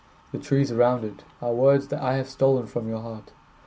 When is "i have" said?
2.01-2.27